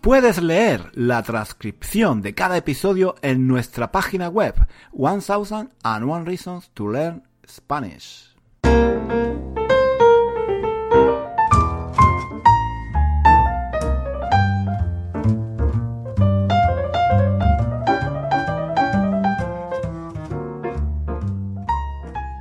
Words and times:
Puedes 0.00 0.40
leer 0.40 0.90
la 0.94 1.22
transcripción 1.22 2.22
de 2.22 2.34
cada 2.34 2.56
episodio 2.56 3.16
en 3.20 3.46
nuestra 3.46 3.92
página 3.92 4.30
web 4.30 4.54
1001 4.94 6.24
Reasons 6.24 6.70
to 6.70 6.88
Learn 6.88 7.22
Spanish. 7.46 8.34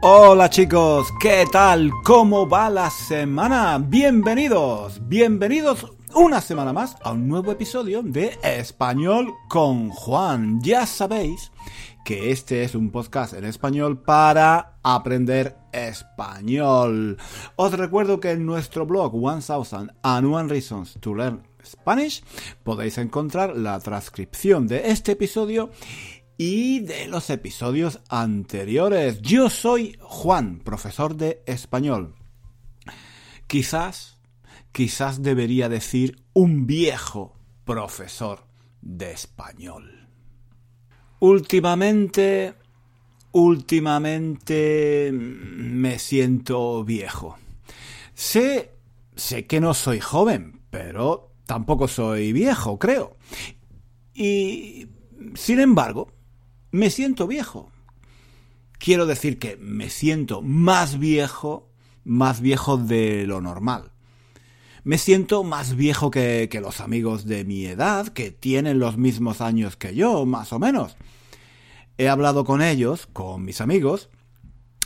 Hola 0.02 0.50
chicos, 0.50 1.10
¿qué 1.20 1.44
tal? 1.52 1.92
¿Cómo 2.06 2.48
va 2.48 2.70
la 2.70 2.90
semana? 2.90 3.78
Bienvenidos, 3.80 5.02
bienvenidos 5.10 5.99
una 6.14 6.42
semana 6.42 6.74
más 6.74 6.96
a 7.04 7.12
un 7.12 7.28
nuevo 7.28 7.52
episodio 7.52 8.02
de 8.02 8.38
Español 8.44 9.34
con 9.48 9.90
Juan. 9.90 10.62
Ya 10.62 10.86
sabéis 10.86 11.52
que 12.06 12.32
este 12.32 12.64
es 12.64 12.76
un 12.76 12.92
podcast 12.92 13.34
en 13.34 13.46
español 13.46 14.02
para 14.02 14.80
aprender 14.84 15.58
español. 15.72 17.18
Os 17.56 17.74
recuerdo 17.74 18.20
que 18.20 18.32
en 18.32 18.46
nuestro 18.46 18.86
blog 18.86 19.14
1000 19.14 19.92
and 20.04 20.50
Reasons 20.50 20.98
to 21.00 21.16
Learn 21.16 21.44
Spanish 21.64 22.24
podéis 22.64 22.98
encontrar 22.98 23.56
la 23.56 23.80
transcripción 23.80 24.68
de 24.68 24.90
este 24.92 25.14
episodio 25.14 25.72
y 26.38 26.80
de 26.80 27.08
los 27.08 27.30
episodios 27.30 28.00
anteriores. 28.10 29.22
Yo 29.22 29.50
soy 29.50 29.98
Juan, 30.02 30.60
profesor 30.60 31.16
de 31.16 31.44
español. 31.46 32.16
Quizás, 33.48 34.19
quizás 34.72 35.22
debería 35.22 35.70
decir 35.70 36.24
un 36.34 36.68
viejo 36.68 37.36
profesor 37.66 38.46
de 38.82 39.12
español. 39.12 40.08
Últimamente, 41.20 42.56
últimamente 43.32 45.12
me 45.14 46.00
siento 46.00 46.84
viejo. 46.84 47.38
Sé, 48.14 48.72
sé 49.16 49.46
que 49.46 49.60
no 49.60 49.74
soy 49.74 50.00
joven, 50.00 50.62
pero 50.70 51.34
tampoco 51.46 51.88
soy 51.88 52.32
viejo, 52.32 52.80
creo. 52.80 53.18
Y, 54.14 54.88
sin 55.36 55.60
embargo, 55.60 56.12
me 56.72 56.90
siento 56.90 57.28
viejo. 57.28 57.72
Quiero 58.78 59.06
decir 59.06 59.40
que 59.40 59.58
me 59.58 59.90
siento 59.90 60.42
más 60.42 61.00
viejo, 61.00 61.70
más 62.06 62.40
viejo 62.40 62.78
de 62.78 63.26
lo 63.28 63.42
normal. 63.42 63.92
Me 64.84 64.98
siento 64.98 65.44
más 65.44 65.76
viejo 65.76 66.12
que, 66.12 66.50
los 66.62 66.80
amigos 66.80 67.26
de 67.26 67.44
mi 67.46 67.66
edad, 67.66 68.08
que 68.08 68.32
tienen 68.32 68.80
los 68.80 68.98
mismos 68.98 69.42
años 69.42 69.76
que 69.76 69.96
yo, 69.96 70.26
más 70.26 70.54
o 70.54 70.60
menos. 70.60 70.96
He 71.98 72.08
hablado 72.10 72.46
con 72.46 72.62
ellos, 72.62 73.08
con 73.12 73.44
mis 73.44 73.62
amigos, 73.62 74.10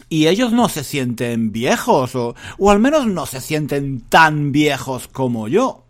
y 0.09 0.27
ellos 0.27 0.51
no 0.51 0.69
se 0.69 0.83
sienten 0.83 1.51
viejos, 1.51 2.15
o, 2.15 2.35
o 2.57 2.71
al 2.71 2.79
menos 2.79 3.07
no 3.07 3.25
se 3.25 3.41
sienten 3.41 4.01
tan 4.01 4.51
viejos 4.51 5.07
como 5.07 5.47
yo. 5.47 5.85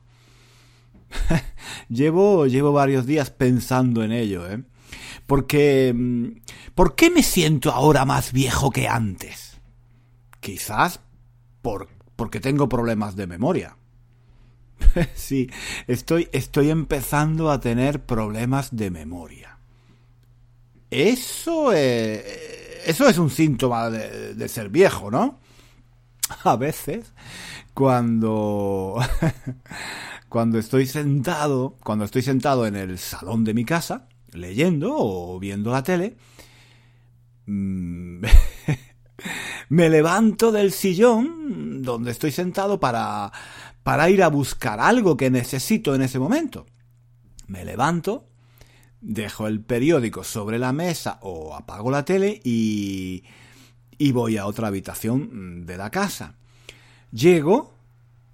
llevo, 1.90 2.48
llevo 2.48 2.74
varios 2.74 3.06
días 3.06 3.30
pensando 3.30 4.04
en 4.04 4.12
ello, 4.12 4.50
¿eh? 4.50 4.64
Porque... 5.26 5.94
mm, 5.96 6.44
¿Por 6.76 6.96
qué 6.96 7.12
me 7.12 7.22
siento 7.22 7.72
ahora 7.72 8.04
más 8.04 8.34
viejo 8.34 8.72
que 8.72 8.88
antes? 8.88 9.60
Quizás 10.40 11.02
por, 11.62 11.88
porque 12.16 12.40
tengo 12.40 12.68
problemas 12.68 13.16
de 13.16 13.28
memoria. 13.28 13.78
sí, 15.16 15.50
estoy, 15.88 16.30
estoy 16.32 16.70
empezando 16.70 17.52
a 17.52 17.60
tener 17.60 18.06
problemas 18.06 18.76
de 18.76 18.92
memoria. 18.92 19.58
Eso 20.90 21.74
es, 21.74 22.24
eso 22.86 23.08
es 23.08 23.18
un 23.18 23.30
síntoma 23.30 23.90
de, 23.90 24.36
de 24.36 24.48
ser 24.48 24.70
viejo, 24.70 25.10
¿no? 25.10 25.40
A 26.44 26.56
veces, 26.56 27.14
cuando, 27.74 29.00
cuando 30.30 30.60
estoy 30.60 30.86
sentado, 30.86 31.78
cuando 31.84 32.06
estoy 32.06 32.22
sentado 32.22 32.68
en 32.68 32.76
el 32.76 32.98
salón 33.00 33.44
de 33.44 33.54
mi 33.54 33.66
casa, 33.66 34.08
leyendo 34.32 34.96
o 34.96 35.40
viendo 35.40 35.72
la 35.72 35.84
tele, 35.84 36.16
mm, 37.46 38.24
me 39.70 39.90
levanto 39.90 40.52
del 40.52 40.72
sillón 40.72 41.82
donde 41.82 42.12
estoy 42.12 42.32
sentado 42.32 42.80
para, 42.80 43.32
para 43.84 44.10
ir 44.10 44.24
a 44.24 44.30
buscar 44.30 44.80
algo 44.80 45.18
que 45.18 45.30
necesito 45.30 45.94
en 45.94 46.02
ese 46.02 46.20
momento. 46.20 46.66
Me 47.48 47.66
levanto, 47.66 48.26
dejo 49.02 49.48
el 49.48 49.62
periódico 49.62 50.24
sobre 50.24 50.58
la 50.58 50.72
mesa 50.72 51.20
o 51.22 51.54
apago 51.56 51.92
la 51.92 52.06
tele 52.06 52.42
y, 52.44 53.24
y 53.98 54.12
voy 54.12 54.38
a 54.38 54.46
otra 54.46 54.68
habitación 54.70 55.66
de 55.66 55.78
la 55.78 55.92
casa. 55.92 56.36
Llego, 57.12 57.74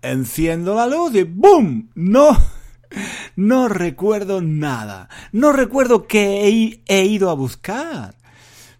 enciendo 0.01 0.75
la 0.75 0.87
luz 0.87 1.15
y 1.15 1.23
¡boom! 1.23 1.89
No, 1.95 2.37
no 3.35 3.67
recuerdo 3.67 4.41
nada. 4.41 5.09
No 5.31 5.51
recuerdo 5.51 6.07
qué 6.07 6.47
he, 6.47 6.83
he 6.87 7.05
ido 7.05 7.29
a 7.29 7.33
buscar. 7.33 8.15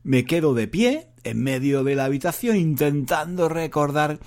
Me 0.04 0.26
quedo 0.26 0.54
de 0.54 0.68
pie 0.68 1.08
en 1.24 1.44
medio 1.44 1.84
de 1.84 1.96
la 1.96 2.06
habitación 2.06 2.56
intentando 2.56 3.50
recordar 3.50 4.20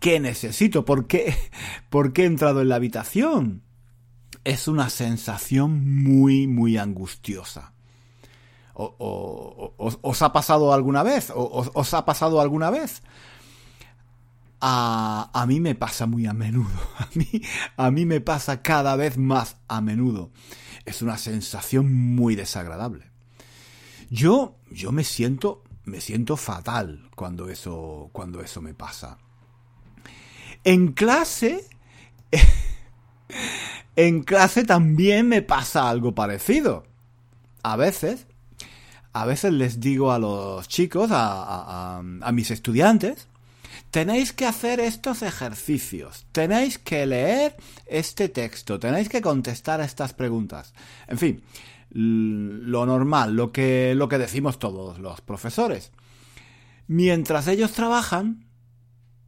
qué 0.00 0.20
necesito, 0.20 0.84
por 0.84 1.06
qué, 1.06 1.34
por 1.90 2.12
qué 2.12 2.22
he 2.22 2.26
entrado 2.26 2.60
en 2.62 2.68
la 2.68 2.76
habitación. 2.76 3.62
Es 4.44 4.68
una 4.68 4.88
sensación 4.88 6.02
muy, 6.02 6.46
muy 6.46 6.78
angustiosa. 6.78 7.74
O, 8.72 9.74
¿Os 9.76 10.22
ha 10.22 10.32
pasado 10.32 10.72
alguna 10.72 11.02
vez? 11.02 11.30
¿Os, 11.34 11.70
os 11.74 11.94
ha 11.94 12.06
pasado 12.06 12.40
alguna 12.40 12.70
vez? 12.70 13.02
A, 14.62 15.30
a, 15.34 15.46
mí 15.46 15.60
me 15.60 15.74
pasa 15.74 16.06
muy 16.06 16.26
a 16.26 16.32
menudo. 16.32 16.70
A 16.98 17.08
mí, 17.14 17.42
a 17.76 17.90
mí 17.90 18.06
me 18.06 18.20
pasa 18.20 18.62
cada 18.62 18.96
vez 18.96 19.18
más 19.18 19.56
a 19.68 19.80
menudo. 19.80 20.30
Es 20.84 21.02
una 21.02 21.18
sensación 21.18 21.92
muy 22.14 22.36
desagradable. 22.36 23.10
Yo, 24.10 24.56
yo 24.70 24.92
me 24.92 25.04
siento, 25.04 25.62
me 25.84 26.00
siento 26.00 26.36
fatal 26.36 27.10
cuando 27.16 27.48
eso, 27.48 28.10
cuando 28.12 28.40
eso 28.40 28.62
me 28.62 28.74
pasa. 28.74 29.18
En 30.64 30.92
clase, 30.92 31.64
en 33.96 34.22
clase 34.22 34.64
también 34.64 35.28
me 35.28 35.42
pasa 35.42 35.88
algo 35.88 36.14
parecido. 36.14 36.84
A 37.62 37.76
veces, 37.76 38.26
a 39.12 39.24
veces 39.24 39.52
les 39.52 39.80
digo 39.80 40.12
a 40.12 40.18
los 40.18 40.68
chicos, 40.68 41.10
a, 41.12 42.02
mis 42.32 42.50
estudiantes, 42.50 43.28
tenéis 43.90 44.32
que 44.32 44.46
hacer 44.46 44.80
estos 44.80 45.22
ejercicios, 45.22 46.26
tenéis 46.32 46.78
que 46.78 47.06
leer 47.06 47.56
este 47.86 48.28
texto, 48.28 48.78
tenéis 48.78 49.08
que 49.08 49.22
contestar 49.22 49.80
a 49.80 49.84
estas 49.84 50.12
preguntas. 50.12 50.74
En 51.08 51.18
fin, 51.18 51.42
lo 51.90 52.86
normal, 52.86 53.34
lo 53.34 53.50
que, 53.50 53.94
lo 53.94 54.08
que 54.08 54.18
decimos 54.18 54.58
todos 54.58 54.98
los 54.98 55.20
profesores. 55.22 55.90
Mientras 56.86 57.46
ellos 57.46 57.72
trabajan, 57.72 58.44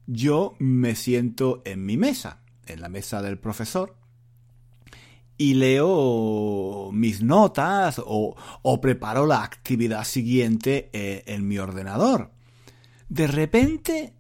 yo 0.06 0.54
me 0.58 0.94
siento 0.94 1.62
en 1.64 1.84
mi 1.87 1.96
mesa, 1.96 2.40
en 2.66 2.81
la 2.81 2.88
mesa 2.88 3.22
del 3.22 3.38
profesor, 3.38 3.96
y 5.38 5.54
leo 5.54 6.90
mis 6.93 7.22
notas 7.22 8.00
o, 8.04 8.37
o 8.62 8.81
preparo 8.81 9.26
la 9.26 9.43
actividad 9.43 10.04
siguiente 10.04 10.90
eh, 10.93 11.25
en 11.26 11.49
mi 11.49 11.58
ordenador. 11.58 12.31
De 13.08 13.26
repente 13.26 14.12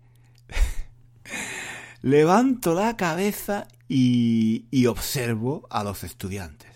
levanto 2.02 2.74
la 2.74 2.96
cabeza 2.96 3.68
y, 3.88 4.66
y, 4.70 4.86
observo 4.86 5.66
a 5.70 5.84
los 5.84 6.02
estudiantes. 6.02 6.70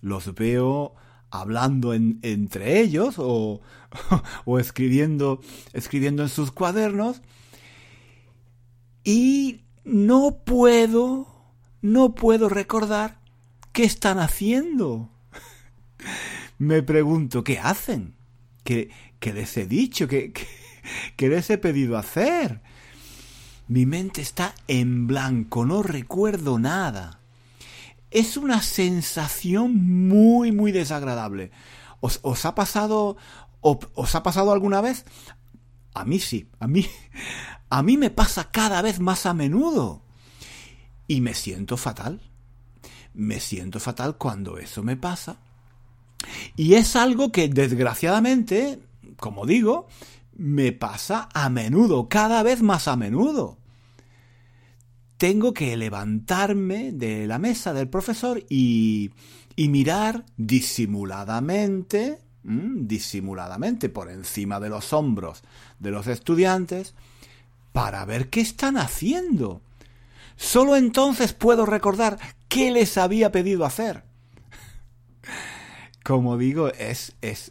Los 0.00 0.34
veo 0.34 0.94
hablando 1.30 1.92
en, 1.92 2.18
entre 2.22 2.80
ellos 2.80 3.16
o, 3.18 3.60
o 4.44 4.58
escribiendo, 4.58 5.40
escribiendo 5.72 6.22
en 6.22 6.28
sus 6.28 6.52
cuadernos 6.52 7.20
y 9.06 9.62
no 9.84 10.40
puedo, 10.44 11.28
no 11.80 12.14
puedo 12.14 12.50
recordar 12.50 13.18
¿Qué 13.76 13.84
están 13.84 14.20
haciendo? 14.20 15.10
Me 16.58 16.82
pregunto, 16.82 17.44
¿qué 17.44 17.58
hacen? 17.58 18.14
¿Qué, 18.64 18.90
les 19.20 19.54
he 19.58 19.66
dicho? 19.66 20.08
¿Qué, 20.08 20.32
qué 21.14 21.28
les 21.28 21.50
he 21.50 21.58
pedido 21.58 21.98
hacer? 21.98 22.62
Mi 23.68 23.84
mente 23.84 24.22
está 24.22 24.54
en 24.66 25.06
blanco, 25.06 25.66
no 25.66 25.82
recuerdo 25.82 26.58
nada. 26.58 27.20
Es 28.10 28.38
una 28.38 28.62
sensación 28.62 30.08
muy, 30.08 30.52
muy 30.52 30.72
desagradable. 30.72 31.50
¿Os, 32.00 32.20
os 32.22 32.46
ha 32.46 32.54
pasado 32.54 33.18
os 33.60 34.14
ha 34.14 34.22
pasado 34.22 34.52
alguna 34.52 34.80
vez? 34.80 35.04
A 35.92 36.06
mí 36.06 36.18
sí, 36.18 36.48
a 36.60 36.66
mí 36.66 36.86
a 37.68 37.82
mí 37.82 37.96
me 37.96 38.10
pasa 38.10 38.50
cada 38.50 38.82
vez 38.82 39.00
más 39.00 39.26
a 39.26 39.34
menudo. 39.34 40.02
Y 41.08 41.20
me 41.20 41.34
siento 41.34 41.76
fatal. 41.76 42.20
Me 43.14 43.40
siento 43.40 43.80
fatal 43.80 44.16
cuando 44.16 44.58
eso 44.58 44.82
me 44.82 44.96
pasa. 44.96 45.38
Y 46.56 46.74
es 46.74 46.96
algo 46.96 47.32
que 47.32 47.48
desgraciadamente, 47.48 48.80
como 49.16 49.46
digo, 49.46 49.86
me 50.36 50.72
pasa 50.72 51.28
a 51.32 51.48
menudo, 51.48 52.08
cada 52.08 52.42
vez 52.42 52.62
más 52.62 52.88
a 52.88 52.96
menudo. 52.96 53.58
Tengo 55.16 55.54
que 55.54 55.76
levantarme 55.76 56.92
de 56.92 57.26
la 57.26 57.38
mesa 57.38 57.72
del 57.72 57.88
profesor 57.88 58.44
y, 58.50 59.12
y 59.54 59.68
mirar 59.68 60.26
disimuladamente, 60.36 62.18
disimuladamente 62.42 63.88
por 63.88 64.10
encima 64.10 64.60
de 64.60 64.68
los 64.68 64.92
hombros 64.92 65.42
de 65.78 65.90
los 65.90 66.06
estudiantes, 66.06 66.94
para 67.76 68.06
ver 68.06 68.30
qué 68.30 68.40
están 68.40 68.78
haciendo. 68.78 69.60
Solo 70.36 70.76
entonces 70.76 71.34
puedo 71.34 71.66
recordar 71.66 72.18
qué 72.48 72.70
les 72.70 72.96
había 72.96 73.32
pedido 73.32 73.66
hacer. 73.66 74.02
Como 76.02 76.38
digo, 76.38 76.68
es, 76.68 77.16
es, 77.20 77.50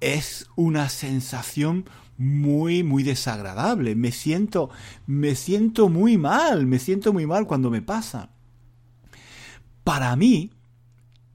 es 0.00 0.48
una 0.56 0.88
sensación 0.88 1.88
muy, 2.18 2.82
muy 2.82 3.04
desagradable. 3.04 3.94
Me 3.94 4.10
siento, 4.10 4.68
me 5.06 5.36
siento 5.36 5.88
muy 5.88 6.18
mal, 6.18 6.66
me 6.66 6.80
siento 6.80 7.12
muy 7.12 7.26
mal 7.28 7.46
cuando 7.46 7.70
me 7.70 7.82
pasa. 7.82 8.30
Para 9.84 10.16
mí, 10.16 10.50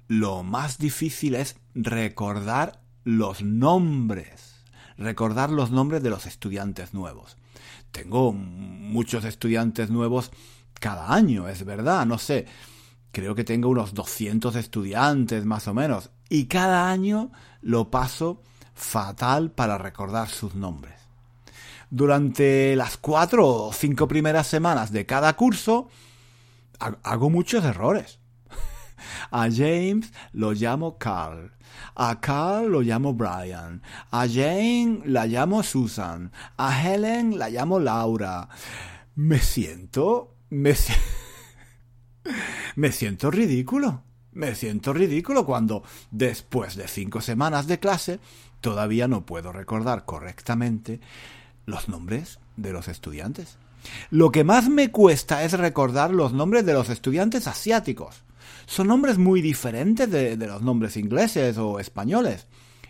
lo 0.09 0.43
más 0.43 0.79
difícil 0.79 1.33
es 1.33 1.55
recordar 1.73 2.81
los 3.05 3.41
nombres, 3.41 4.65
recordar 4.97 5.49
los 5.49 5.71
nombres 5.71 6.03
de 6.03 6.09
los 6.09 6.25
estudiantes 6.25 6.93
nuevos. 6.93 7.37
Tengo 7.97 8.31
muchos 8.31 9.25
estudiantes 9.25 9.89
nuevos 9.89 10.29
cada 10.79 11.15
año, 11.15 11.47
es 11.47 11.65
verdad, 11.65 12.05
no 12.05 12.19
sé, 12.19 12.45
creo 13.11 13.33
que 13.33 13.43
tengo 13.43 13.69
unos 13.69 13.95
200 13.95 14.55
estudiantes 14.55 15.45
más 15.45 15.67
o 15.67 15.73
menos, 15.73 16.11
y 16.29 16.45
cada 16.45 16.91
año 16.91 17.31
lo 17.63 17.89
paso 17.89 18.43
fatal 18.75 19.49
para 19.49 19.79
recordar 19.79 20.29
sus 20.29 20.53
nombres. 20.53 20.93
Durante 21.89 22.75
las 22.75 22.97
cuatro 22.97 23.47
o 23.47 23.73
cinco 23.73 24.07
primeras 24.07 24.45
semanas 24.45 24.91
de 24.91 25.07
cada 25.07 25.35
curso 25.35 25.89
hago 27.01 27.31
muchos 27.31 27.65
errores. 27.65 28.19
A 29.31 29.49
James 29.49 30.11
lo 30.33 30.53
llamo 30.53 30.97
Carl. 30.97 31.51
A 31.95 32.19
Carl 32.19 32.71
lo 32.71 32.81
llamo 32.81 33.13
Brian. 33.13 33.81
A 34.11 34.27
Jane 34.27 35.01
la 35.05 35.25
llamo 35.25 35.63
Susan. 35.63 36.31
A 36.57 36.81
Helen 36.81 37.37
la 37.37 37.49
llamo 37.49 37.79
Laura. 37.79 38.47
Me 39.15 39.39
siento... 39.39 40.35
Me, 40.49 40.75
me 42.75 42.91
siento 42.91 43.31
ridículo. 43.31 44.03
Me 44.31 44.53
siento 44.53 44.93
ridículo 44.93 45.45
cuando, 45.45 45.83
después 46.11 46.75
de 46.75 46.87
cinco 46.87 47.21
semanas 47.21 47.65
de 47.65 47.79
clase, 47.79 48.19
todavía 48.61 49.07
no 49.07 49.25
puedo 49.25 49.51
recordar 49.51 50.05
correctamente 50.05 50.99
los 51.65 51.89
nombres 51.89 52.39
de 52.55 52.71
los 52.71 52.87
estudiantes. 52.87 53.57
Lo 54.09 54.31
que 54.31 54.43
más 54.43 54.69
me 54.69 54.91
cuesta 54.91 55.43
es 55.43 55.53
recordar 55.53 56.11
los 56.11 56.33
nombres 56.33 56.65
de 56.65 56.73
los 56.73 56.89
estudiantes 56.89 57.47
asiáticos. 57.47 58.23
Son 58.67 58.87
nombres 58.87 59.17
muy 59.17 59.41
diferentes 59.41 60.11
de, 60.11 60.35
los 60.35 60.61
nombres 60.61 60.97
ingleses 60.97 61.57
o 61.57 61.79
españoles. 61.79 62.47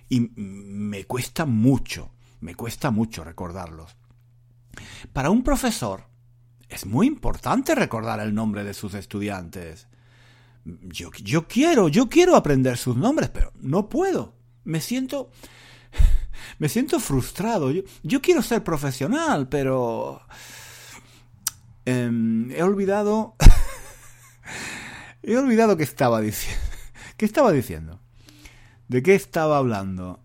Y 0.10 0.32
me 0.36 1.06
cuesta 1.06 1.46
mucho, 1.46 2.12
me 2.42 2.56
cuesta 2.56 2.92
mucho 2.92 3.24
recordarlos. 3.24 3.96
Para 5.14 5.30
un 5.30 5.44
profesor 5.44 6.08
es 6.68 6.86
muy 6.86 7.08
importante 7.08 7.76
recordar 7.76 8.20
el 8.20 8.34
nombre 8.34 8.64
de 8.64 8.74
sus 8.74 8.96
estudiantes. 8.96 9.88
Yo, 10.66 11.12
yo 11.24 11.48
quiero, 11.48 11.88
yo 11.88 12.10
quiero 12.10 12.36
aprender 12.36 12.78
sus 12.78 12.98
nombres, 12.98 13.30
pero 13.30 13.54
no 13.62 13.88
puedo. 13.88 14.34
Me 14.64 14.82
siento 14.82 15.30
me 16.60 16.70
siento 16.70 17.00
frustrado. 17.00 17.72
Yo, 18.04 18.22
quiero 18.22 18.42
ser 18.42 18.64
profesional, 18.64 19.48
pero... 19.48 20.22
Em, 21.86 22.52
he 22.52 22.64
olvidado... 22.64 23.36
he 25.34 25.38
olvidado 25.38 25.78
qué 25.78 25.84
estaba 25.84 26.22
diciendo. 26.22 26.62
¿Qué 27.18 27.26
estaba 27.26 27.52
diciendo? 27.52 28.00
¿De 28.88 29.04
qué 29.04 29.16
estaba 29.16 29.58
hablando? 29.58 30.20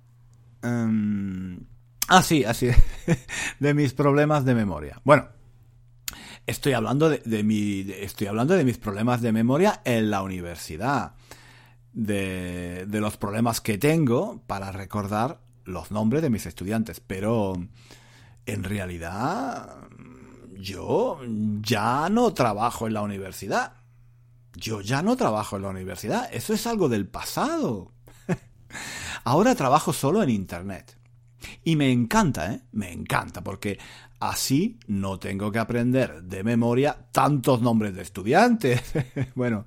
Em, 0.62 1.60
ah, 2.08 2.22
sí, 2.22 2.44
así. 2.44 2.68
de 3.60 3.74
mis 3.74 3.92
problemas 3.94 4.44
de 4.44 4.54
memoria. 4.54 5.00
Bueno, 5.04 5.28
estoy 6.46 6.72
hablando 6.72 7.10
de, 7.10 7.42
mi, 7.42 7.80
estoy 7.80 8.26
hablando 8.26 8.54
de 8.54 8.64
mis 8.64 8.78
problemas 8.78 9.20
de 9.20 9.32
memoria 9.32 9.80
en 9.84 10.10
la 10.10 10.22
universidad. 10.22 11.14
De, 11.92 12.86
los 12.88 13.16
problemas 13.16 13.60
que 13.60 13.76
tengo 13.76 14.42
para 14.46 14.72
recordar 14.72 15.40
los 15.64 15.90
nombres 15.90 16.22
de 16.22 16.30
mis 16.30 16.46
estudiantes, 16.46 17.00
pero 17.00 17.54
en 18.46 18.64
realidad 18.64 19.76
yo 20.56 21.20
ya 21.60 22.08
no 22.08 22.32
trabajo 22.32 22.86
en 22.86 22.94
la 22.94 23.02
universidad. 23.02 23.81
Yo 24.54 24.80
ya 24.80 25.02
no 25.02 25.16
trabajo 25.16 25.56
en 25.56 25.62
la 25.62 25.70
universidad. 25.70 26.28
Eso 26.32 26.52
es 26.54 26.66
algo 26.66 26.88
del 26.88 27.06
pasado. 27.06 27.92
Ahora 29.24 29.54
trabajo 29.54 29.92
solo 29.92 30.22
en 30.22 30.30
Internet. 30.30 30.96
Y 31.64 31.76
me 31.76 31.90
encanta, 31.90 32.52
¿eh? 32.52 32.60
Me 32.72 32.92
encanta, 32.92 33.42
porque 33.42 33.78
así 34.20 34.78
no 34.86 35.18
tengo 35.18 35.50
que 35.50 35.58
aprender 35.58 36.22
de 36.22 36.44
memoria 36.44 36.96
tantos 37.10 37.60
nombres 37.60 37.94
de 37.94 38.02
estudiantes. 38.02 38.80
bueno, 39.34 39.64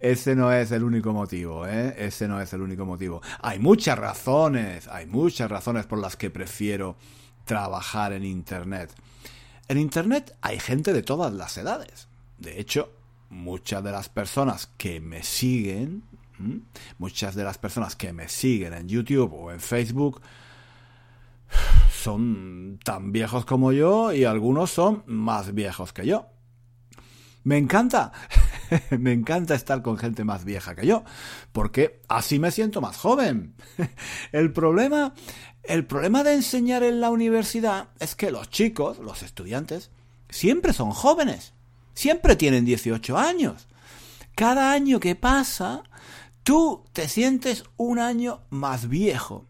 ese 0.00 0.34
no 0.36 0.52
es 0.52 0.70
el 0.72 0.82
único 0.84 1.12
motivo, 1.12 1.66
¿eh? 1.66 1.94
Ese 1.98 2.28
no 2.28 2.40
es 2.40 2.52
el 2.52 2.60
único 2.60 2.84
motivo. 2.84 3.22
Hay 3.40 3.58
muchas 3.58 3.98
razones, 3.98 4.88
hay 4.88 5.06
muchas 5.06 5.50
razones 5.50 5.86
por 5.86 5.98
las 5.98 6.16
que 6.16 6.30
prefiero 6.30 6.96
trabajar 7.44 8.12
en 8.12 8.24
Internet. 8.24 8.92
En 9.68 9.78
Internet 9.78 10.36
hay 10.40 10.60
gente 10.60 10.92
de 10.92 11.02
todas 11.02 11.32
las 11.32 11.56
edades. 11.56 12.08
De 12.38 12.60
hecho, 12.60 12.92
muchas 13.30 13.82
de 13.82 13.92
las 13.92 14.08
personas 14.08 14.68
que 14.76 15.00
me 15.00 15.22
siguen, 15.22 16.04
muchas 16.98 17.34
de 17.34 17.44
las 17.44 17.58
personas 17.58 17.96
que 17.96 18.12
me 18.12 18.28
siguen 18.28 18.74
en 18.74 18.88
YouTube 18.88 19.32
o 19.32 19.50
en 19.52 19.60
Facebook, 19.60 20.20
son 21.92 22.78
tan 22.84 23.12
viejos 23.12 23.44
como 23.44 23.72
yo 23.72 24.12
y 24.12 24.24
algunos 24.24 24.70
son 24.70 25.02
más 25.06 25.54
viejos 25.54 25.92
que 25.92 26.06
yo. 26.06 26.26
Me 27.44 27.56
encanta, 27.56 28.12
me 28.98 29.12
encanta 29.12 29.54
estar 29.54 29.82
con 29.82 29.96
gente 29.96 30.24
más 30.24 30.44
vieja 30.44 30.74
que 30.74 30.86
yo, 30.86 31.04
porque 31.52 32.02
así 32.08 32.38
me 32.38 32.50
siento 32.50 32.80
más 32.80 32.96
joven. 32.96 33.54
El 34.32 34.52
problema, 34.52 35.14
el 35.62 35.86
problema 35.86 36.24
de 36.24 36.34
enseñar 36.34 36.82
en 36.82 37.00
la 37.00 37.10
universidad 37.10 37.88
es 38.00 38.14
que 38.14 38.30
los 38.30 38.48
chicos, 38.50 38.98
los 38.98 39.22
estudiantes, 39.22 39.90
siempre 40.28 40.72
son 40.72 40.90
jóvenes, 40.90 41.54
siempre 41.98 42.36
tienen 42.36 42.64
18 42.64 43.18
años. 43.18 43.66
Cada 44.34 44.72
año 44.72 45.00
que 45.00 45.16
pasa, 45.16 45.82
tú 46.42 46.84
te 46.92 47.08
sientes 47.08 47.64
un 47.76 47.98
año 47.98 48.42
más 48.50 48.88
viejo 48.88 49.48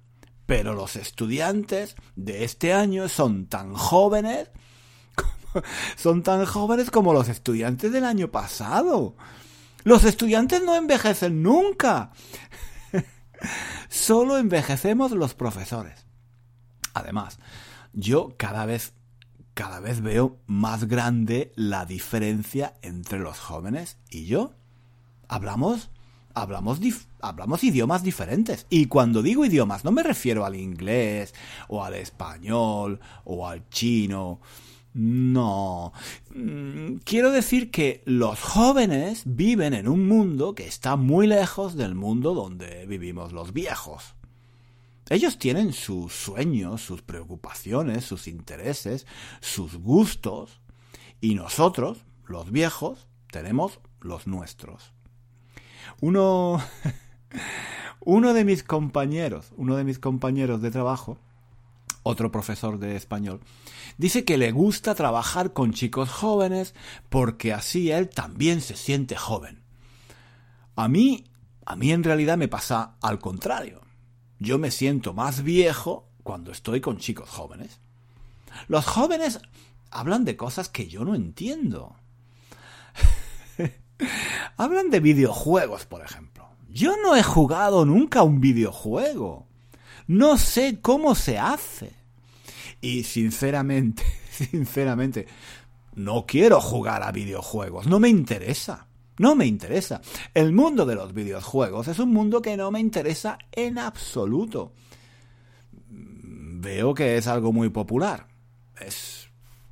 pero 0.49 0.73
los 0.73 0.97
estudiantes 0.97 1.95
de 2.17 2.43
este 2.45 2.73
año 2.73 3.11
son 3.11 3.49
tan 3.49 3.75
jóvenes 3.75 4.49
son 5.97 6.23
tan 6.23 6.47
jóvenes 6.47 6.91
como 6.91 7.13
los 7.13 7.29
estudiantes 7.29 7.93
del 7.93 8.05
año 8.05 8.31
pasado. 8.31 9.15
Los 9.85 10.05
estudiantes 10.05 10.63
no 10.63 10.75
envejecen 10.75 11.43
nunca. 11.43 12.13
Solo 13.91 14.39
envejecemos 14.39 15.13
los 15.13 15.35
profesores. 15.35 16.07
Además, 16.95 17.39
yo 17.93 18.35
cada 18.37 18.65
vez 18.65 18.95
cada 19.59 19.81
vez 19.81 20.03
veo 20.03 20.39
más 20.47 20.85
grande 20.85 21.51
la 21.57 21.85
diferencia 21.85 22.75
entre 22.81 23.19
los 23.19 23.41
jóvenes 23.41 23.99
y 24.09 24.27
yo. 24.27 24.53
Hablamos 25.27 25.91
hablamos, 26.33 26.79
hablamos 27.21 27.65
idiomas 27.65 28.05
diferentes. 28.05 28.69
Y 28.71 28.87
cuando 28.87 29.21
digo 29.21 29.45
idiomas, 29.45 29.85
no 29.85 29.91
me 29.91 30.05
refiero 30.05 30.45
al 30.45 30.55
inglés, 30.55 31.35
o 31.67 31.83
al 31.83 31.95
español, 31.95 33.01
o 33.25 33.49
al 33.49 33.69
chino. 33.69 34.41
No. 34.95 35.93
Mm, 36.33 36.99
quiero 37.05 37.33
decir 37.33 37.73
que 37.73 38.05
los 38.05 38.41
jóvenes 38.41 39.25
viven 39.27 39.75
en 39.75 39.89
un 39.89 40.07
mundo 40.07 40.55
que 40.55 40.69
está 40.69 40.95
muy 40.95 41.27
lejos 41.27 41.75
del 41.75 41.97
mundo 41.97 42.33
donde 42.33 42.87
vivimos 42.87 43.33
los 43.33 43.53
viejos. 43.53 44.15
Ellos 45.11 45.39
tienen 45.39 45.73
sus 45.73 46.13
sueños, 46.13 46.83
sus 46.83 47.03
preocupaciones, 47.03 48.05
sus 48.05 48.29
intereses, 48.29 49.07
sus 49.41 49.77
gustos, 49.77 50.61
y 51.21 51.35
nosotros, 51.35 52.05
los 52.27 52.51
viejos, 52.51 53.09
tenemos 53.31 53.81
los 54.01 54.27
nuestros. 54.27 54.93
Uno, 56.01 56.63
uno 58.01 58.35
de 58.35 58.45
mis 58.45 58.63
compañeros, 58.63 59.53
uno 59.57 59.77
de 59.77 59.85
mis 59.85 59.99
compañeros 59.99 60.63
de 60.63 60.71
trabajo, 60.71 61.19
otro 62.03 62.31
profesor 62.31 62.79
de 62.79 62.97
español, 62.97 63.41
dice 63.97 64.25
que 64.25 64.39
le 64.39 64.53
gusta 64.53 64.95
trabajar 64.95 65.53
con 65.53 65.73
chicos 65.73 66.09
jóvenes 66.09 66.75
porque 67.09 67.53
así 67.53 67.91
él 67.91 68.09
también 68.09 68.61
se 68.61 68.77
siente 68.77 69.17
joven. 69.17 69.63
A 70.77 70.89
mí, 70.89 71.25
a 71.67 71.75
mí 71.75 71.91
en 71.91 72.05
realidad 72.05 72.39
me 72.39 72.49
pasa 72.49 72.97
al 73.03 73.19
contrario. 73.19 73.88
Yo 74.39 74.59
me 74.59 74.71
siento 74.71 75.15
más 75.15 75.43
viejo 75.43 76.09
cuando 76.23 76.53
estoy 76.53 76.81
con 76.81 76.99
chicos 76.99 77.29
jóvenes. 77.29 77.81
Los 78.67 78.87
jóvenes 78.87 79.41
hablan 79.91 80.25
de 80.25 80.37
cosas 80.37 80.69
que 80.69 80.89
yo 80.89 81.05
no 81.05 81.15
entiendo. 81.15 81.97
hablan 84.57 84.91
de 84.91 85.01
videojuegos, 85.01 85.87
por 85.87 86.03
ejemplo. 86.03 86.49
Yo 86.69 86.97
no 87.03 87.17
he 87.17 87.23
jugado 87.23 87.85
nunca 87.85 88.23
un 88.23 88.41
videojuego. 88.41 89.47
No 90.07 90.39
sé 90.39 90.81
cómo 90.81 91.15
se 91.15 91.39
hace. 91.39 91.93
Y 92.81 93.05
sinceramente, 93.05 94.05
sinceramente, 94.31 95.27
no 95.95 96.27
quiero 96.27 96.61
jugar 96.61 97.03
a 97.03 97.13
videojuegos, 97.13 97.87
no 97.87 97.99
me 97.99 98.09
interesa. 98.09 98.88
No 99.19 99.35
me 99.35 99.47
interesa. 99.47 100.01
El 100.35 100.53
mundo 100.53 100.87
de 100.87 100.95
los 100.95 101.13
videojuegos 101.13 101.89
es 101.89 101.99
un 101.99 102.13
mundo 102.13 102.41
que 102.41 102.57
no 102.57 102.71
me 102.71 102.81
interesa 102.81 103.39
en 103.53 103.79
absoluto. 103.79 104.73
Veo 105.91 106.95
que 106.95 107.17
es 107.17 107.27
algo 107.27 107.53
muy 107.53 107.69
popular. 107.69 108.29
Es, 108.81 109.29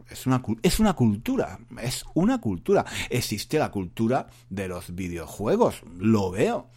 es, 0.09 0.26
una, 0.26 0.43
es 0.62 0.81
una 0.81 0.95
cultura. 0.95 1.59
Es 1.81 2.05
una 2.15 2.41
cultura. 2.41 2.85
Existe 3.11 3.59
la 3.59 3.71
cultura 3.71 4.26
de 4.50 4.69
los 4.69 4.95
videojuegos. 4.95 5.83
Lo 5.99 6.31
veo. 6.31 6.69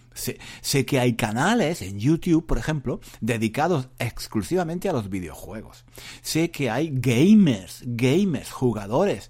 Sé, 0.62 0.86
que 0.86 1.00
hay 1.00 1.16
canales 1.16 1.82
en 1.82 2.00
YouTube, 2.00 2.46
por 2.46 2.58
ejemplo, 2.58 3.00
dedicados 3.22 3.90
exclusivamente 4.00 4.90
a 4.90 4.94
los 4.94 5.10
videojuegos. 5.10 5.86
Sé 6.22 6.52
que 6.52 6.70
hay 6.70 6.92
gamers, 6.94 7.84
gamers, 7.86 8.52
jugadores. 8.52 9.30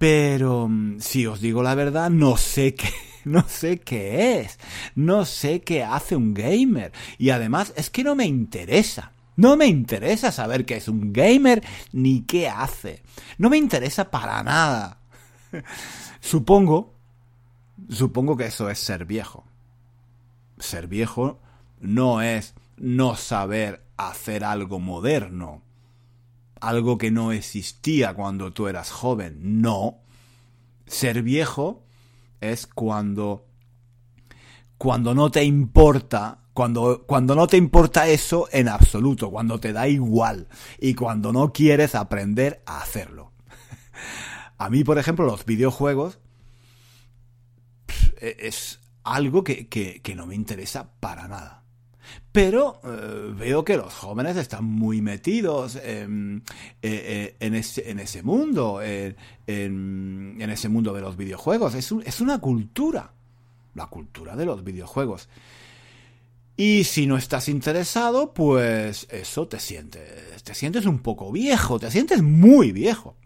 Pero 0.00 0.66
mm, 0.66 1.00
si 1.00 1.26
os 1.26 1.42
digo 1.42 1.62
la 1.62 1.74
verdad, 1.74 2.08
no 2.08 2.38
sé 2.38 2.74
qué, 2.74 2.88
no 3.26 3.46
sé 3.46 3.80
qué 3.80 4.40
es. 4.40 4.58
No 4.94 5.26
sé 5.26 5.60
qué 5.60 5.84
hace 5.84 6.16
un 6.16 6.32
gamer. 6.32 6.90
Y 7.18 7.28
además 7.28 7.74
es 7.76 7.90
que 7.90 8.02
no 8.02 8.14
me 8.14 8.24
interesa. 8.24 9.12
No 9.36 9.58
me 9.58 9.66
interesa 9.66 10.32
saber 10.32 10.64
qué 10.64 10.76
es 10.76 10.88
un 10.88 11.12
gamer 11.12 11.62
ni 11.92 12.22
qué 12.22 12.48
hace. 12.48 13.02
No 13.36 13.50
me 13.50 13.58
interesa 13.58 14.10
para 14.10 14.42
nada. 14.42 15.00
Supongo 16.20 16.94
Supongo 17.90 18.38
que 18.38 18.46
eso 18.46 18.70
es 18.70 18.78
ser 18.78 19.04
viejo. 19.04 19.44
Ser 20.58 20.86
viejo 20.86 21.40
no 21.80 22.22
es 22.22 22.54
no 22.78 23.16
saber 23.16 23.84
hacer 23.96 24.44
algo 24.44 24.78
moderno, 24.78 25.62
algo 26.60 26.98
que 26.98 27.10
no 27.10 27.32
existía 27.32 28.14
cuando 28.14 28.52
tú 28.52 28.68
eras 28.68 28.90
joven. 28.90 29.60
No. 29.60 29.98
Ser 30.86 31.22
viejo 31.22 31.84
es 32.40 32.66
cuando 32.66 33.46
cuando 34.80 35.14
no 35.14 35.30
te 35.30 35.44
importa, 35.44 36.38
cuando, 36.54 37.04
cuando 37.06 37.34
no 37.34 37.46
te 37.46 37.58
importa 37.58 38.08
eso 38.08 38.48
en 38.50 38.66
absoluto, 38.66 39.30
cuando 39.30 39.60
te 39.60 39.74
da 39.74 39.86
igual 39.88 40.48
y 40.78 40.94
cuando 40.94 41.34
no 41.34 41.52
quieres 41.52 41.94
aprender 41.94 42.62
a 42.64 42.80
hacerlo. 42.80 43.30
A 44.56 44.70
mí, 44.70 44.82
por 44.82 44.96
ejemplo, 44.96 45.26
los 45.26 45.44
videojuegos 45.44 46.18
e, 48.22 48.38
es 48.40 48.80
algo 49.04 49.44
que, 49.44 49.68
que, 49.68 50.14
no 50.14 50.26
me 50.26 50.34
interesa 50.34 50.92
para 50.98 51.28
nada. 51.28 51.59
Pero 52.32 52.80
eh, 52.84 53.32
veo 53.36 53.64
que 53.64 53.76
los 53.76 53.92
jóvenes 53.92 54.36
están 54.36 54.64
muy 54.64 55.02
metidos 55.02 55.76
en, 55.76 56.44
eh, 56.80 57.36
eh, 57.40 57.62
ese, 58.00 58.22
mundo, 58.22 58.80
en, 58.82 59.16
en, 59.46 60.50
ese 60.50 60.68
mundo 60.68 60.92
de 60.92 61.00
los 61.00 61.16
videojuegos. 61.16 61.74
Es, 61.74 61.92
es 62.04 62.20
una 62.20 62.38
cultura, 62.38 63.12
la 63.74 63.86
cultura 63.86 64.36
de 64.36 64.46
los 64.46 64.62
videojuegos. 64.62 65.28
Y 66.56 66.84
si 66.84 67.06
no 67.06 67.16
estás 67.16 67.48
interesado, 67.48 68.34
pues 68.34 69.08
eso 69.10 69.48
te 69.48 69.58
sientes, 69.58 70.42
te 70.44 70.54
sientes 70.54 70.86
un 70.86 70.98
poco 70.98 71.32
viejo, 71.32 71.80
te 71.80 71.90
sientes 71.90 72.22
muy 72.22 72.70
viejo. 72.70 73.16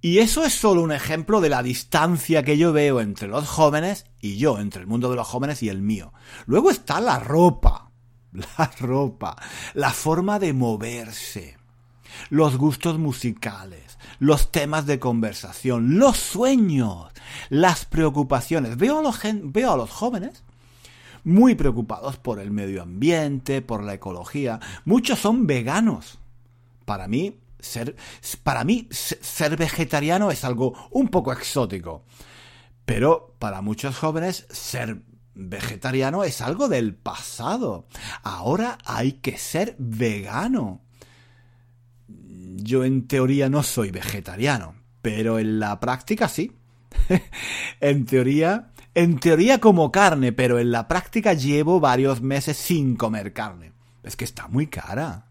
Y 0.00 0.18
eso 0.18 0.44
es 0.44 0.54
solo 0.54 0.82
un 0.82 0.92
ejemplo 0.92 1.40
de 1.40 1.48
la 1.48 1.62
distancia 1.62 2.42
que 2.42 2.58
yo 2.58 2.72
veo 2.72 3.00
entre 3.00 3.28
los 3.28 3.46
jóvenes 3.46 4.06
y 4.20 4.36
yo, 4.36 4.58
entre 4.58 4.80
el 4.82 4.86
mundo 4.86 5.10
de 5.10 5.16
los 5.16 5.26
jóvenes 5.26 5.62
y 5.62 5.68
el 5.68 5.82
mío. 5.82 6.12
Luego 6.46 6.70
está 6.70 7.00
la 7.00 7.18
ropa, 7.18 7.90
la 8.32 8.70
ropa, 8.80 9.36
la 9.74 9.90
forma 9.90 10.38
de 10.38 10.52
moverse, 10.52 11.56
los 12.30 12.56
gustos 12.56 12.98
musicales, 12.98 13.98
los 14.18 14.50
temas 14.50 14.86
de 14.86 14.98
conversación, 14.98 15.98
los 15.98 16.16
sueños, 16.16 17.12
las 17.48 17.84
preocupaciones. 17.84 18.76
Veo 18.76 18.98
a 18.98 19.02
los, 19.02 19.20
veo 19.44 19.72
a 19.72 19.76
los 19.76 19.90
jóvenes 19.90 20.42
muy 21.24 21.54
preocupados 21.54 22.16
por 22.16 22.40
el 22.40 22.50
medio 22.50 22.82
ambiente, 22.82 23.62
por 23.62 23.82
la 23.84 23.94
ecología. 23.94 24.60
Muchos 24.84 25.18
son 25.18 25.46
veganos. 25.46 26.18
Para 26.84 27.06
mí, 27.06 27.38
ser, 27.58 27.96
para 28.42 28.64
mí, 28.64 28.88
ser 28.90 29.56
vegetariano 29.56 30.30
es 30.30 30.44
algo 30.44 30.74
un 30.90 31.08
poco 31.08 31.32
exótico. 31.32 32.02
Pero 32.88 33.36
para 33.38 33.60
muchos 33.60 33.98
jóvenes, 33.98 34.46
ser 34.48 35.02
vegetariano 35.34 36.24
es 36.24 36.40
algo 36.40 36.70
del 36.70 36.94
pasado. 36.94 37.86
Ahora 38.22 38.78
hay 38.86 39.12
que 39.12 39.36
ser 39.36 39.76
vegano. 39.78 40.80
Yo 42.08 42.84
en 42.84 43.06
teoría 43.06 43.50
no 43.50 43.62
soy 43.62 43.90
vegetariano, 43.90 44.74
pero 45.02 45.38
en 45.38 45.60
la 45.60 45.78
práctica 45.80 46.28
sí. 46.28 46.52
en 47.80 48.06
teoría, 48.06 48.72
en 48.94 49.18
teoría 49.18 49.60
como 49.60 49.92
carne, 49.92 50.32
pero 50.32 50.58
en 50.58 50.70
la 50.70 50.88
práctica 50.88 51.34
llevo 51.34 51.80
varios 51.80 52.22
meses 52.22 52.56
sin 52.56 52.96
comer 52.96 53.34
carne. 53.34 53.74
Es 54.02 54.16
que 54.16 54.24
está 54.24 54.48
muy 54.48 54.66
cara 54.66 55.27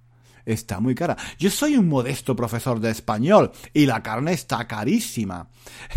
está 0.48 0.80
muy 0.80 0.96
cara. 0.96 1.18
Yo 1.38 1.50
soy 1.52 1.78
un 1.78 1.88
modesto 1.88 2.36
profesor 2.36 2.80
de 2.80 2.92
español 2.92 3.52
y 3.74 3.86
la 3.86 4.02
carne 4.02 4.34
está 4.34 4.68
carísima. 4.68 5.50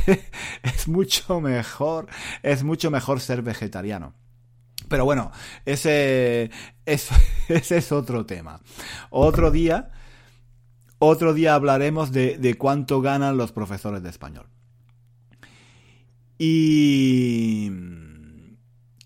es 0.63 0.89
mucho 0.89 1.41
mejor, 1.41 2.09
es 2.43 2.63
mucho 2.63 2.91
mejor 2.91 3.21
ser 3.21 3.43
vegetariano. 3.43 4.15
Pero 4.89 5.05
bueno, 5.05 5.31
ese, 5.65 6.51
es 6.85 7.93
otro 7.93 8.27
tema. 8.27 8.61
Otro 9.11 9.51
día, 9.51 9.91
otro 10.99 11.33
día 11.33 11.55
hablaremos 11.55 12.13
de 12.13 12.57
cuánto 12.59 13.01
ganan 13.01 13.37
los 13.37 13.53
profesores 13.53 14.03
de 14.03 14.11
español. 14.11 14.47
Y... 16.43 17.71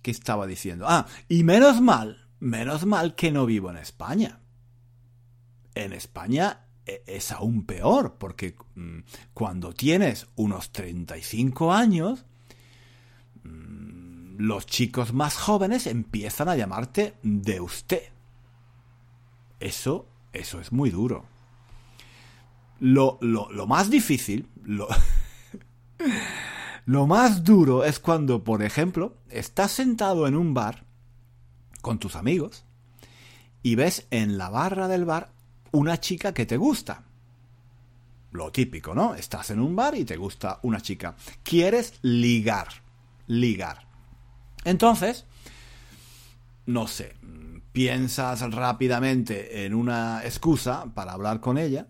¿Qué 0.02 0.10
estaba 0.10 0.46
diciendo? 0.46 0.84
Ah, 0.86 1.06
y 1.28 1.42
menos 1.42 1.80
mal, 1.80 2.28
menos 2.38 2.86
mal 2.86 3.16
que 3.16 3.32
no 3.32 3.44
vivo 3.44 3.70
en 3.70 3.78
España. 3.78 4.43
En 5.74 5.92
España 5.92 6.66
e, 6.86 7.02
es 7.06 7.32
aún 7.32 7.64
peor, 7.64 8.16
porque 8.18 8.56
mm, 8.74 8.98
cuando 9.32 9.72
tienes 9.72 10.26
unos 10.36 10.70
35 10.70 11.72
años, 11.72 12.24
mm, 13.42 14.36
los 14.38 14.66
chicos 14.66 15.12
más 15.12 15.36
jóvenes 15.36 15.86
empiezan 15.86 16.48
a 16.48 16.56
llamarte 16.56 17.14
de 17.22 17.60
usted. 17.60 18.02
Eso, 19.60 20.06
eso 20.32 20.60
es 20.60 20.72
muy 20.72 20.90
duro. 20.90 21.24
Lo, 22.80 23.18
lo 23.20 23.66
más 23.66 23.88
difícil, 23.88 24.48
lo, 24.62 24.88
lo 26.86 27.06
más 27.06 27.44
duro 27.44 27.84
es 27.84 27.98
cuando, 27.98 28.44
por 28.44 28.62
ejemplo, 28.62 29.16
estás 29.30 29.72
sentado 29.72 30.26
en 30.26 30.36
un 30.36 30.52
bar 30.52 30.84
con 31.80 31.98
tus 31.98 32.16
amigos 32.16 32.64
y 33.62 33.76
ves 33.76 34.06
en 34.10 34.38
la 34.38 34.50
barra 34.50 34.88
del 34.88 35.04
bar 35.04 35.32
una 35.74 36.00
chica 36.00 36.32
que 36.32 36.46
te 36.46 36.56
gusta. 36.56 37.04
Lo 38.32 38.50
típico, 38.50 38.94
¿no? 38.94 39.14
Estás 39.14 39.50
en 39.50 39.60
un 39.60 39.76
bar 39.76 39.94
y 39.94 40.04
te 40.04 40.16
gusta 40.16 40.58
una 40.62 40.80
chica. 40.80 41.14
Quieres 41.42 41.94
ligar. 42.02 42.68
Ligar. 43.26 43.86
Entonces, 44.64 45.26
no 46.66 46.88
sé, 46.88 47.14
piensas 47.72 48.40
rápidamente 48.52 49.64
en 49.64 49.74
una 49.74 50.22
excusa 50.24 50.86
para 50.94 51.12
hablar 51.12 51.40
con 51.40 51.58
ella 51.58 51.86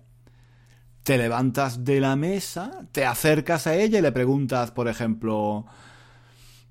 te 1.04 1.18
levantas 1.18 1.84
de 1.84 2.00
la 2.00 2.16
mesa, 2.16 2.88
te 2.90 3.04
acercas 3.04 3.66
a 3.66 3.76
ella 3.76 3.98
y 3.98 4.02
le 4.02 4.10
preguntas, 4.10 4.70
por 4.70 4.88
ejemplo, 4.88 5.66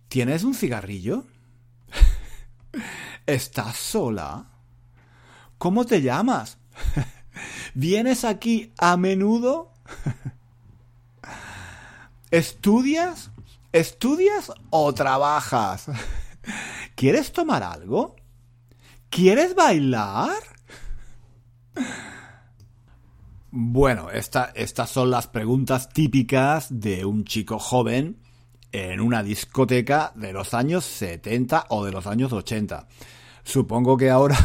¿tienes 0.07 0.43
un 0.43 0.55
cigarrillo? 0.55 1.25
¿Estás 3.27 3.77
sola? 3.77 4.47
¿Cómo 5.59 5.85
te 5.85 6.01
llamas? 6.01 6.57
¿Vienes 7.73 8.23
aquí 8.23 8.73
a 8.77 8.97
menudo? 8.97 9.71
¿Estudias? 12.31 13.31
¿Estudias 13.71 14.51
o 14.69 14.93
trabajas? 14.93 15.87
¿Quieres 16.95 17.31
tomar 17.31 17.63
algo? 17.63 18.15
¿Quieres 19.09 19.55
bailar? 19.55 20.31
Bueno, 23.51 24.09
estas 24.09 24.89
son 24.89 25.11
las 25.11 25.27
preguntas 25.27 25.89
típicas 25.89 26.67
de 26.69 27.05
un 27.05 27.23
chico 27.23 27.59
joven 27.59 28.17
en 28.71 28.99
una 28.99 29.21
discoteca 29.21 30.11
de 30.15 30.33
los 30.33 30.55
años 30.55 30.85
70 30.85 31.67
o 31.69 31.85
de 31.85 31.91
los 31.91 32.07
años 32.07 32.33
80. 32.33 32.87
Supongo 33.43 33.95
que 33.95 34.09
ahora... 34.09 34.37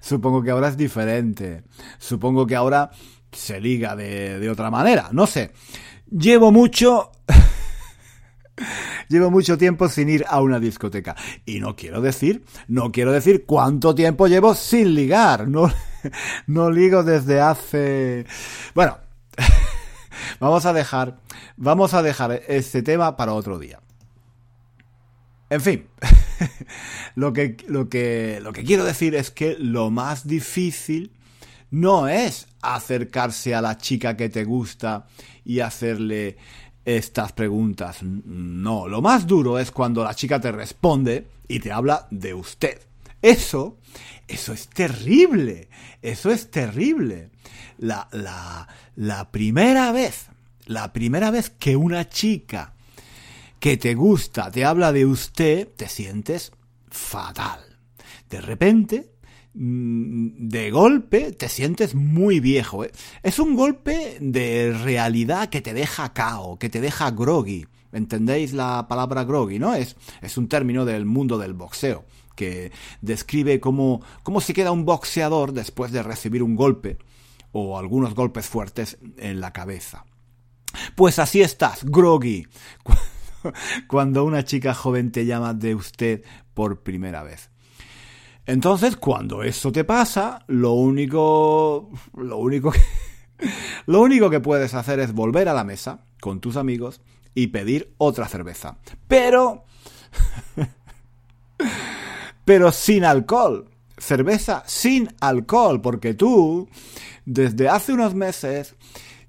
supongo 0.00 0.42
que 0.42 0.50
ahora 0.50 0.68
es 0.68 0.76
diferente. 0.76 1.64
Supongo 1.98 2.46
que 2.46 2.56
ahora 2.56 2.90
se 3.32 3.60
liga 3.60 3.96
de, 3.96 4.48
otra 4.50 4.70
manera. 4.70 5.08
No 5.12 5.26
sé. 5.26 5.52
Llevo 6.10 6.52
mucho... 6.52 7.10
Llevo 9.08 9.30
mucho 9.30 9.58
tiempo 9.58 9.88
sin 9.88 10.08
ir 10.08 10.24
a 10.28 10.40
una 10.40 10.60
discoteca. 10.60 11.16
Y 11.44 11.60
no 11.60 11.76
quiero 11.76 12.00
decir, 12.00 12.44
no 12.68 12.92
quiero 12.92 13.12
decir 13.12 13.44
cuánto 13.44 13.94
tiempo 13.94 14.28
llevo 14.28 14.54
sin 14.54 14.94
ligar. 14.94 15.48
No, 15.48 15.70
no 16.46 16.70
ligo 16.70 17.02
desde 17.02 17.40
hace... 17.40 18.26
Bueno, 18.74 18.98
vamos 20.40 20.64
a 20.66 20.72
dejar, 20.72 21.18
vamos 21.56 21.94
a 21.94 22.02
dejar 22.02 22.42
este 22.48 22.82
tema 22.82 23.16
para 23.16 23.34
otro 23.34 23.58
día. 23.58 23.80
En 25.50 25.60
fin, 25.60 25.86
lo 27.14 27.32
que, 27.32 27.56
lo 27.68 27.88
que, 27.88 28.40
lo 28.42 28.52
que 28.52 28.64
quiero 28.64 28.84
decir 28.84 29.14
es 29.14 29.30
que 29.30 29.56
lo 29.58 29.90
más 29.90 30.26
difícil 30.26 31.12
no 31.70 32.08
es 32.08 32.46
acercarse 32.62 33.54
a 33.54 33.60
la 33.60 33.76
chica 33.76 34.16
que 34.16 34.28
te 34.28 34.44
gusta 34.44 35.06
y 35.44 35.60
hacerle 35.60 36.36
estas 36.84 37.32
preguntas. 37.32 38.02
No, 38.02 38.88
lo 38.88 39.02
más 39.02 39.26
duro 39.26 39.58
es 39.58 39.70
cuando 39.70 40.04
la 40.04 40.14
chica 40.14 40.40
te 40.40 40.52
responde 40.52 41.26
y 41.48 41.60
te 41.60 41.72
habla 41.72 42.06
de 42.10 42.34
usted. 42.34 42.80
Eso, 43.20 43.78
eso 44.28 44.52
es 44.52 44.68
terrible, 44.68 45.68
eso 46.02 46.30
es 46.30 46.50
terrible. 46.50 47.30
La, 47.78 48.08
la, 48.12 48.68
la 48.96 49.30
primera 49.30 49.92
vez, 49.92 50.26
la 50.66 50.92
primera 50.92 51.30
vez 51.30 51.50
que 51.50 51.76
una 51.76 52.08
chica 52.08 52.73
que 53.64 53.78
te 53.78 53.94
gusta 53.94 54.50
te 54.50 54.62
habla 54.62 54.92
de 54.92 55.06
usted, 55.06 55.66
te 55.74 55.88
sientes 55.88 56.52
fatal. 56.90 57.60
De 58.28 58.42
repente 58.42 59.14
Mm, 59.56 60.48
de 60.48 60.72
golpe 60.72 61.30
te 61.30 61.48
sientes 61.48 61.94
muy 61.94 62.40
viejo. 62.40 62.84
¿eh? 62.84 62.90
Es 63.22 63.38
un 63.38 63.54
golpe 63.54 64.18
de 64.20 64.76
realidad 64.82 65.48
que 65.48 65.60
te 65.60 65.72
deja 65.72 66.12
cao, 66.12 66.58
que 66.58 66.68
te 66.68 66.80
deja 66.80 67.12
groggy. 67.12 67.66
¿Entendéis 67.92 68.52
la 68.52 68.86
palabra 68.88 69.22
groggy, 69.22 69.60
no? 69.60 69.74
Es, 69.74 69.96
es 70.20 70.36
un 70.36 70.48
término 70.48 70.84
del 70.84 71.06
mundo 71.06 71.38
del 71.38 71.54
boxeo 71.54 72.04
que 72.34 72.72
describe 73.00 73.60
cómo, 73.60 74.02
cómo 74.24 74.40
se 74.40 74.52
queda 74.52 74.72
un 74.72 74.84
boxeador 74.84 75.52
después 75.52 75.92
de 75.92 76.02
recibir 76.02 76.42
un 76.42 76.56
golpe 76.56 76.98
o 77.52 77.78
algunos 77.78 78.14
golpes 78.14 78.46
fuertes 78.46 78.98
en 79.16 79.40
la 79.40 79.52
cabeza. 79.52 80.04
Pues 80.96 81.20
así 81.20 81.40
estás, 81.40 81.84
groggy, 81.84 82.48
cuando 83.88 84.24
una 84.24 84.44
chica 84.44 84.74
joven 84.74 85.12
te 85.12 85.26
llama 85.26 85.54
de 85.54 85.74
usted 85.74 86.24
por 86.54 86.82
primera 86.82 87.22
vez. 87.22 87.50
Entonces, 88.46 88.96
cuando 88.96 89.42
eso 89.42 89.72
te 89.72 89.84
pasa, 89.84 90.44
lo 90.48 90.72
único, 90.72 91.90
lo 92.16 92.36
único 92.36 92.70
que, 92.70 92.80
lo 93.86 94.02
único 94.02 94.28
que 94.28 94.40
puedes 94.40 94.74
hacer 94.74 95.00
es 95.00 95.12
volver 95.12 95.48
a 95.48 95.54
la 95.54 95.64
mesa 95.64 96.04
con 96.20 96.40
tus 96.40 96.56
amigos 96.56 97.00
y 97.34 97.48
pedir 97.48 97.94
otra 97.98 98.28
cerveza. 98.28 98.78
Pero, 99.08 99.64
pero 102.44 102.72
sin 102.72 103.04
alcohol. 103.04 103.70
Cerveza 103.96 104.64
sin 104.66 105.14
alcohol, 105.20 105.80
porque 105.80 106.14
tú, 106.14 106.68
desde 107.24 107.68
hace 107.68 107.92
unos 107.92 108.14
meses, 108.14 108.74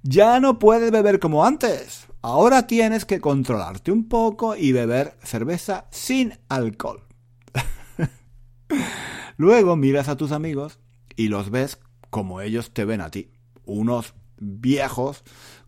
ya 0.01 0.39
no 0.39 0.59
puedes 0.59 0.91
beber 0.91 1.19
como 1.19 1.45
antes. 1.45 2.07
Ahora 2.27 2.65
tienes 2.65 3.05
que 3.05 3.21
controlarte 3.21 3.91
un 3.91 4.09
poco 4.09 4.55
y 4.55 4.71
beber 4.71 5.15
cerveza 5.21 5.85
sin 5.91 6.33
alcohol. 6.49 7.03
Luego 9.37 9.75
miras 9.75 10.09
a 10.09 10.17
tus 10.17 10.31
amigos 10.31 10.79
y 11.15 11.27
los 11.27 11.51
ves 11.51 11.77
como 12.09 12.41
ellos 12.41 12.73
te 12.73 12.83
ven 12.83 13.01
a 13.01 13.11
ti. 13.11 13.29
Unos 13.63 14.15
viejos 14.37 15.23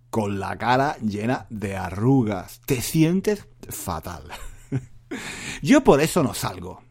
con 0.10 0.40
la 0.40 0.58
cara 0.58 0.98
llena 0.98 1.46
de 1.52 1.78
arrugas. 1.78 2.60
Te 2.66 2.82
sientes 2.82 3.48
fatal. 3.70 4.24
Yo 5.62 5.84
por 5.84 6.02
eso 6.02 6.24
no 6.24 6.34
salgo. 6.34 6.82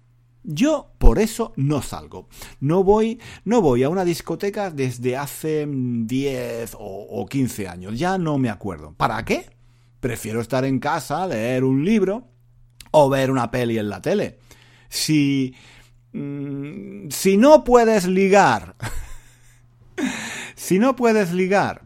Yo 0.45 0.93
por 0.99 1.19
eso 1.19 1.53
no 1.57 1.83
salgo. 1.83 2.29
No 2.61 2.85
voy, 2.85 3.21
no 3.45 3.63
voy 3.63 3.83
a 3.83 3.89
una 3.89 4.05
discoteca 4.05 4.71
desde 4.71 5.17
hace 5.17 5.67
10 5.69 6.75
o, 6.75 6.79
o 6.79 7.27
15 7.27 7.67
años. 7.67 7.99
Ya 7.99 8.17
no 8.17 8.39
me 8.39 8.49
acuerdo. 8.49 8.95
¿Para 8.97 9.25
qué? 9.25 9.56
Prefiero 10.07 10.41
estar 10.41 10.65
en 10.65 10.79
casa, 10.79 11.27
leer 11.27 11.65
un 11.65 11.85
libro 11.85 12.29
o 12.93 13.11
ver 13.11 13.31
una 13.31 13.51
peli 13.51 13.79
en 13.79 13.89
la 13.89 14.01
tele. 14.01 14.39
Si 14.89 15.55
Mm, 16.17 17.11
si 17.11 17.37
no 17.37 17.63
puedes 17.63 18.07
ligar, 18.07 18.75
si 20.55 20.79
no 20.79 20.97
puedes 20.97 21.33
ligar, 21.33 21.83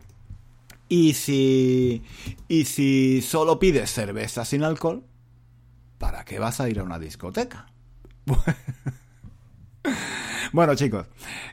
y 0.88 1.14
si, 1.14 2.04
y 2.46 2.66
si 2.66 3.22
solo 3.22 3.59
pides 3.59 3.90
cerveza 3.90 4.44
sin 4.44 4.62
alcohol, 4.62 5.02
¿para 5.98 6.24
qué 6.24 6.38
vas 6.38 6.61
a 6.61 6.68
ir 6.68 6.78
a 6.78 6.85
una 6.85 7.00
discoteca? 7.00 7.66
bueno, 10.52 10.76
chicos, 10.76 11.09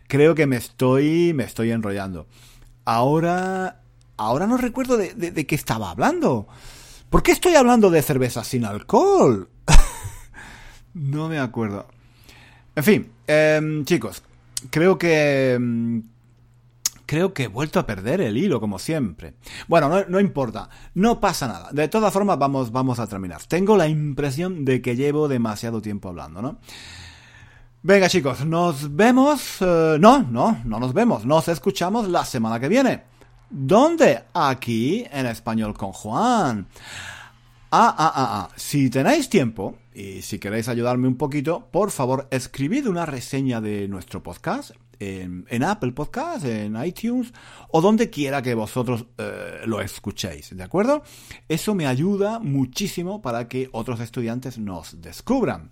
creo 0.07 0.35
que 0.35 0.45
me 0.45 0.57
estoy, 0.57 1.33
me 1.33 1.45
estoy 1.45 1.71
enrollando. 1.71 2.27
Ahora, 2.85 3.81
ahora 4.17 4.47
no 4.47 4.57
recuerdo 4.57 4.97
de, 4.97 5.13
de 5.13 5.45
qué 5.45 5.55
estaba 5.55 5.91
hablando. 5.91 6.47
¿Por 7.09 7.23
qué 7.23 7.31
estoy 7.31 7.55
hablando 7.55 7.89
de 7.89 8.01
cerveza 8.01 8.43
sin 8.43 8.65
alcohol? 8.65 9.49
no 10.93 11.29
me 11.29 11.39
acuerdo. 11.39 11.87
En 12.75 12.83
fin, 12.83 13.11
em, 13.25 13.85
chicos, 13.85 14.21
creo 14.69 14.97
que... 14.97 15.53
Em, 15.53 16.03
creo 17.05 17.33
que 17.33 17.43
he 17.43 17.47
vuelto 17.47 17.79
a 17.79 17.85
perder 17.85 18.19
el 18.19 18.37
hilo, 18.37 18.59
como 18.59 18.77
siempre. 18.77 19.35
Bueno, 19.67 20.05
no, 20.09 20.19
importa, 20.19 20.69
no 20.93 21.21
pasa 21.21 21.47
nada. 21.47 21.69
De 21.71 21.87
todas 21.87 22.11
formas, 22.11 22.37
vamos, 22.37 22.71
vamos 22.71 22.99
a 22.99 23.07
terminar. 23.07 23.41
Tengo 23.47 23.77
la 23.77 23.87
impresión 23.87 24.65
de 24.65 24.81
que 24.81 24.97
llevo 24.97 25.29
demasiado 25.29 25.81
tiempo 25.81 26.09
hablando, 26.09 26.41
¿no? 26.41 26.59
Venga, 27.81 28.09
chicos, 28.09 28.45
nos 28.45 28.93
vemos. 28.93 29.61
Eh, 29.61 29.97
no, 29.99 30.23
no, 30.23 30.61
no 30.65 30.79
nos 30.79 30.93
vemos. 30.93 31.25
Nos 31.25 31.47
escuchamos 31.47 32.09
la 32.09 32.25
semana 32.25 32.59
que 32.59 32.67
viene. 32.67 33.03
¿Dónde? 33.49 34.23
Aquí, 34.33 35.05
en 35.09 35.25
español 35.25 35.73
con 35.73 35.93
Juan. 35.93 36.67
Ah, 37.71 37.95
ah, 37.97 38.13
ah, 38.15 38.47
ah. 38.49 38.49
Si 38.55 38.89
tenéis 38.89 39.29
tiempo 39.29 39.77
y 39.93 40.21
si 40.21 40.37
queréis 40.37 40.67
ayudarme 40.67 41.07
un 41.07 41.15
poquito, 41.15 41.67
por 41.71 41.91
favor, 41.91 42.27
escribid 42.31 42.87
una 42.87 43.05
reseña 43.05 43.61
de 43.61 43.87
nuestro 43.87 44.21
podcast 44.21 44.71
en, 44.99 45.63
Apple 45.63 45.91
Podcast, 45.93 46.45
en 46.45 46.83
iTunes 46.83 47.33
o 47.69 47.81
donde 47.81 48.09
quiera 48.09 48.41
que 48.41 48.53
vosotros 48.53 49.05
eh, 49.17 49.61
lo 49.65 49.79
escuchéis, 49.81 50.55
¿de 50.55 50.63
acuerdo? 50.63 51.03
Eso 51.47 51.75
me 51.75 51.87
ayuda 51.87 52.39
muchísimo 52.39 53.21
para 53.21 53.47
que 53.47 53.69
otros 53.71 53.99
estudiantes 53.99 54.57
nos 54.57 55.01
descubran. 55.01 55.71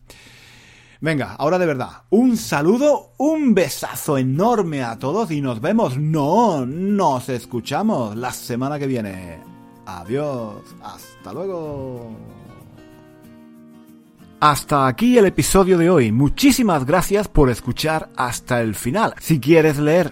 Venga, 1.05 1.35
ahora 1.37 1.59
de 1.59 1.67
verdad, 1.67 2.01
un 2.09 2.35
saludo, 2.35 3.11
un 3.17 3.53
besazo 3.53 4.17
enorme 4.17 4.81
a 4.81 4.97
todos 4.97 5.29
y 5.29 5.39
nos 5.39 5.61
vemos, 5.61 5.99
no, 5.99 6.65
nos 6.65 7.29
escuchamos 7.29 8.15
la 8.15 8.31
semana 8.31 8.79
que 8.79 8.87
viene. 8.87 9.37
Adiós, 9.85 10.63
hasta 10.81 11.31
luego. 11.31 12.09
Hasta 14.39 14.87
aquí 14.87 15.19
el 15.19 15.27
episodio 15.27 15.77
de 15.77 15.91
hoy. 15.91 16.11
Muchísimas 16.11 16.87
gracias 16.87 17.27
por 17.27 17.51
escuchar 17.51 18.09
hasta 18.15 18.61
el 18.61 18.73
final. 18.73 19.13
Si 19.19 19.39
quieres 19.39 19.77
leer 19.77 20.11